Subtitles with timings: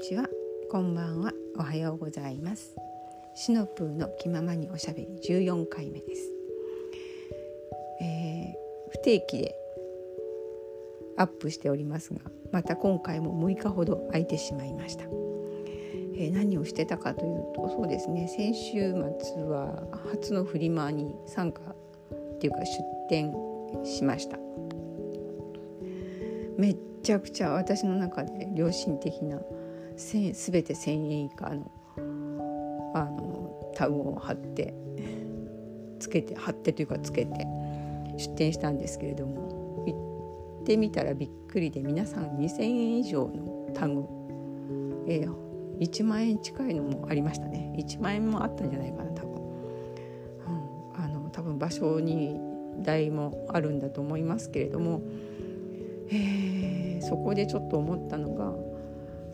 [0.00, 0.24] ちは。
[0.70, 1.30] こんばんは。
[1.58, 2.74] おはようございます。
[3.34, 6.32] シノプーの気ままにおしゃべり14回目です、
[8.00, 9.54] えー、不定期で
[11.18, 18.26] アップしておりますがまた今回も6日ほど空いてしまいました、えー、何をしてたかというとそうですね。
[18.26, 23.34] 先週末は初のフリマに参加っていうか出店
[23.84, 24.38] しました。
[26.56, 29.40] めっちゃくちゃ私の中で良心的な
[30.00, 30.32] 全
[30.62, 31.70] て1,000円以下の
[32.94, 34.74] あのタグを貼って
[36.00, 37.46] つけて貼ってというかつけて
[38.16, 44.04] 出店したんですけれども行ってみたらびっくりで皆さん2,000円以上のタグ、
[45.06, 47.74] えー、1万円近いのもありましたね。
[47.78, 52.38] 1万円もあったんじゃないかな多分、うん、あの多分場所に
[52.82, 55.02] 代もあるんだと思いますけれども、
[56.10, 58.52] えー、そこでちょっと思ったのが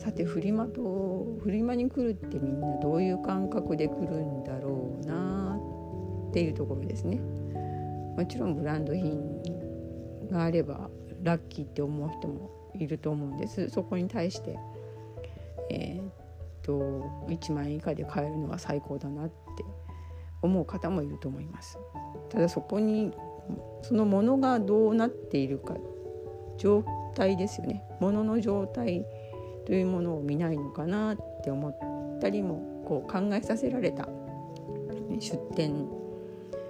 [0.07, 5.59] さてフリマとフリマに来るってみんなどういう感覚で来るんだろうな
[6.31, 7.17] っていうところですね。
[7.17, 9.43] もちろんブランド品
[10.31, 10.89] があれば
[11.25, 13.69] ラッキーって思う人もいると思うんです。
[13.69, 14.57] そこに対して、
[15.73, 16.13] えー、っ
[16.63, 19.35] と1万円以下で買えるのが最高だなって
[20.41, 21.81] 思う方もいると思います。
[22.29, 23.13] ただそこに
[23.83, 25.75] そのものがどうなっているか
[26.59, 26.85] 状
[27.17, 27.83] 態ですよね。
[27.99, 29.05] ものの状態
[29.67, 34.09] というものを見ないのかなって思ったりもこう考えさせられた。
[35.19, 35.87] 出店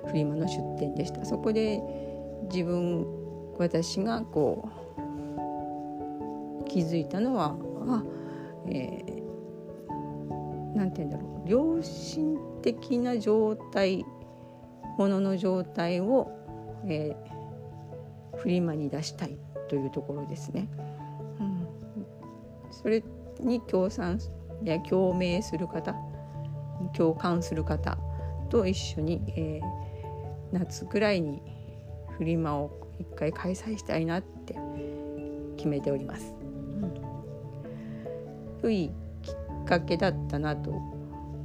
[0.07, 1.25] フリマの出店でした。
[1.25, 1.81] そこで
[2.51, 3.07] 自分
[3.59, 4.69] 私がこ
[6.61, 7.57] う気づいたのは
[7.89, 8.03] あ、
[8.69, 11.51] えー、なんて言うんだろう。
[11.51, 14.05] 良心的な状態
[14.99, 16.31] ものの状態を、
[16.87, 19.37] えー、フリマに出したい
[19.69, 20.69] というところですね。
[22.87, 23.03] それ
[23.41, 24.21] に共産
[24.63, 25.93] や共鳴する方
[26.97, 27.99] 共感する方
[28.49, 29.63] と一緒に、えー、
[30.53, 31.43] 夏ぐらいに
[32.17, 32.71] フリマを
[33.01, 34.55] 一回開催したいなって
[35.57, 36.33] 決めております。
[38.63, 40.71] うん、いいきっかけだったなと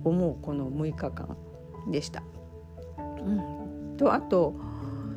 [0.04, 1.36] 思うこの6日間
[1.90, 2.22] でした。
[3.00, 4.54] うん、とあと,、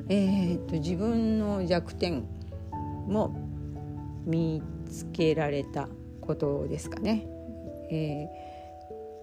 [0.08, 2.24] えーと自分の弱点
[3.08, 3.36] も
[4.24, 5.86] 見つけられた
[6.24, 7.26] ことですかね。
[7.90, 8.28] え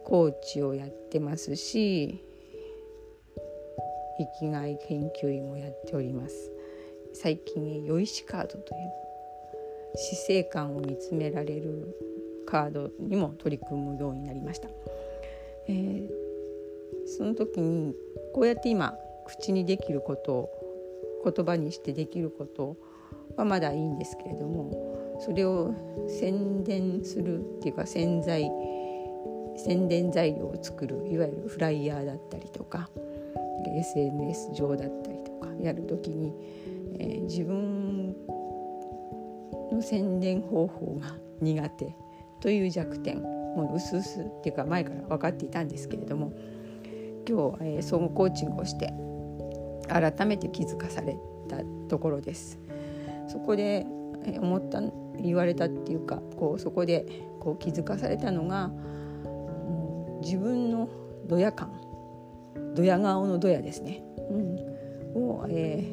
[0.06, 2.24] ー、コーチをやってますし
[4.18, 6.52] 生きがい研究員もやっております
[7.14, 8.62] 最近よいしカードという
[9.96, 11.96] 死生観を見つめられる
[12.46, 14.70] カードにも取り組むようになりました、
[15.68, 16.08] えー、
[17.06, 17.96] その時に
[18.34, 18.94] こうやって今
[19.26, 20.50] 口にできることを
[21.26, 22.78] 言葉にしてできること
[23.38, 24.91] はまだいいんですけれども
[25.22, 25.74] それを
[26.08, 28.50] 宣伝するっていうか宣材
[29.56, 32.90] 宣伝材料を作るいわゆるフライヤーだったりとか
[33.80, 36.34] SNS 上だったりとかやる時に、
[37.00, 38.16] えー、自分
[39.72, 41.96] の宣伝方法が苦手
[42.42, 46.34] という弱点もう薄々っていうか前から分かっていたんですけれども
[47.28, 48.92] 今日、えー、総合コーチングをして
[49.88, 51.18] 改めて気づかされ
[51.48, 51.58] た
[51.90, 52.58] ところです。
[53.28, 53.86] そこで
[54.40, 54.82] 思った
[55.18, 57.06] 言われたっていうかこうそこで
[57.40, 58.72] こう気づかされたのが、
[60.22, 60.90] 自分の
[61.28, 61.72] ドヤ感。
[62.76, 65.84] ドヤ顔のドヤですね、うん、を、え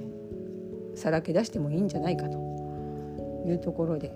[0.94, 2.48] ー、さらけ出してもいいんじゃないかと。
[3.46, 4.12] いうところで。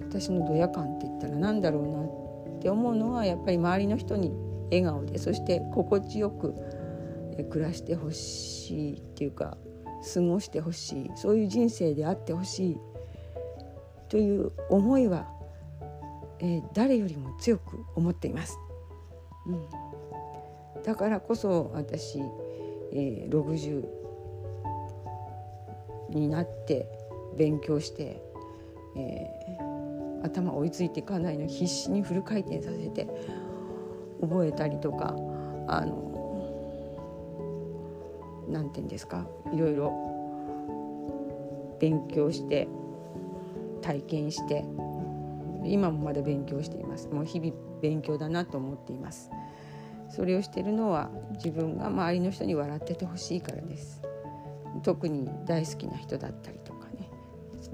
[0.00, 4.32] 私のドヤ感って言ったら何だろうなって思うのはやっぱり周りの人に
[4.64, 6.52] 笑顔でそして心地よく
[7.48, 9.56] 暮らしてほしいっていうか
[10.02, 12.76] 過ごしてほしいそういう人生であってほしい
[14.08, 15.26] という思いは、
[16.40, 18.58] えー、誰よりも強く思っています。
[19.46, 22.18] うん、だからこそ私、
[22.92, 23.84] えー、60
[26.10, 26.86] になって
[27.36, 28.20] 勉強して、
[28.96, 33.06] えー、頭追いついていかないの必死にフル回転させて
[34.20, 35.14] 覚えたりとか
[35.68, 36.09] あの
[38.50, 39.26] 何て言うんですか？
[39.52, 39.92] いろいろ。
[41.80, 42.68] 勉強して
[43.80, 44.64] 体験して。
[45.64, 47.08] 今もまだ勉強しています。
[47.08, 47.52] もう日々
[47.82, 49.30] 勉強だなと思っています。
[50.08, 54.00] それをしているのは自分が周りの人に笑っててほしいからです。
[54.82, 57.10] 特に大好きな人だったりとかね。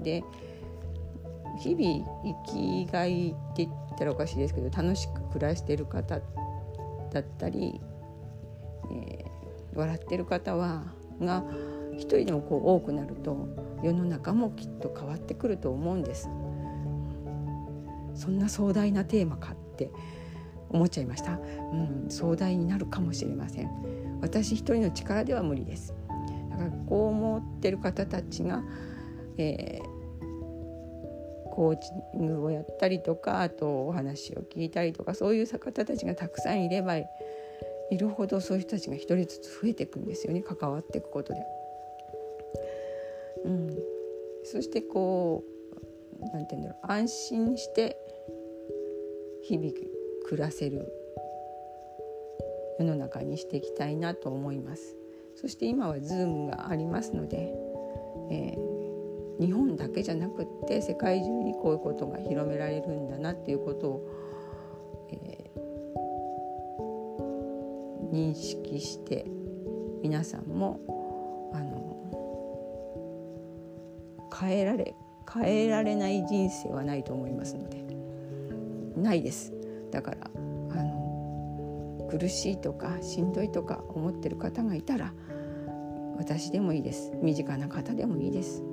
[0.01, 0.23] で
[1.59, 2.05] 日々
[2.45, 6.19] 生きがいって言ったらおかしいですけど楽しく暮らしている方
[7.11, 7.79] だったり、
[9.77, 10.83] 笑ってる方は
[11.21, 11.43] が
[11.93, 13.47] 一人でもこう多くなると
[13.83, 16.29] 世の中もきっと変わってくると思うんです。
[18.15, 19.91] そんな壮大なテーマかって
[20.69, 23.69] 思っちゃいました、うん、壮大になるかもしれません。
[24.21, 25.93] 私一人の力では無理です。
[26.49, 28.63] だからこう思ってる方たちが、
[29.37, 36.95] えー、コーチングをやったりとかあとお話を聞いたりとかそういう方たちがたくさんいれば
[37.89, 40.41] いるほどそういう人たちが一人ずつ増えていくんですよね。
[40.41, 41.39] 関わっていくことで。
[43.45, 43.77] うん、
[44.43, 45.57] そしてこう
[46.33, 46.91] なんて言うんだろう。
[46.91, 47.97] 安心して
[49.43, 49.71] 日々
[50.25, 50.91] 暮らせる
[52.79, 54.95] 世の中にしていきたいなと思います。
[55.35, 57.53] そして今は Zoom がありますので、
[58.31, 64.09] えー、日本だけじゃなくって世界中にこういうことが広められるんだなっていうことを、
[65.11, 65.46] えー、
[68.11, 69.25] 認識して
[70.01, 70.79] 皆さんも
[71.53, 71.87] あの
[74.39, 74.95] 変えられ
[75.31, 77.87] 変えられない人生はないと思いますので。
[78.97, 79.53] ないです。
[79.91, 80.39] だからあ
[80.83, 85.13] の苦しいとかしんどいとか思ってる方がいたら
[86.17, 87.11] 私でもいいです。
[87.21, 88.63] 身近な方でもいいです。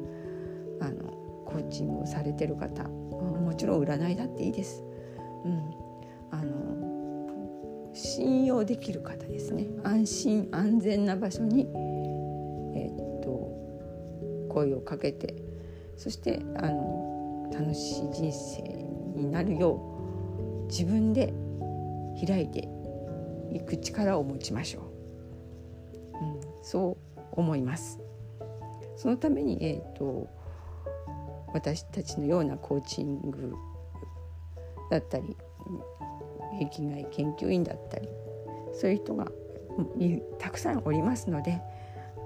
[0.80, 1.12] あの
[1.44, 4.82] コーチングをされてる方もちろん占いだっていいです、
[5.44, 5.70] うん、
[6.30, 6.73] あの
[7.94, 9.66] 信用できる方ですね。
[9.84, 11.68] 安心安全な場所に、
[12.74, 15.36] えー、っと声をかけて
[15.96, 18.62] そしてあの楽しい人生
[19.16, 19.80] になるよ
[20.66, 21.32] う自分で
[22.26, 22.68] 開いて
[23.52, 28.00] いく力を持ちましょう、うん、そう思います。
[28.96, 30.28] そのために、えーと、
[31.52, 33.54] 私たちのようなコーチング
[34.90, 35.36] だったり
[36.58, 38.08] 壁外研究員だったり
[38.72, 39.26] そういう人が
[40.38, 41.60] たくさんおりますので、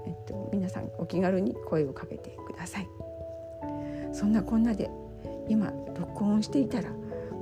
[0.05, 2.87] えっと、皆さんお気軽に声をかけてください。
[4.11, 4.89] そんなこんなで
[5.47, 6.91] 今録音していたら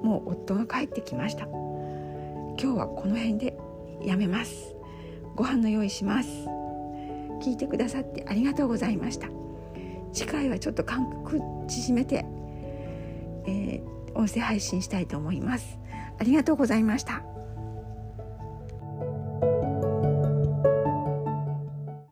[0.03, 1.45] もう夫が帰ってきました。
[1.45, 3.57] 今日はこの辺で
[4.01, 4.75] やめます。
[5.35, 6.29] ご飯の用意します。
[7.41, 9.27] 聞いてくださってありがとうございました。
[10.13, 12.25] 次回はちょっと間隔縮めて、
[13.45, 15.77] えー、音声配信したいと思います。
[16.19, 17.36] ありがとうございました。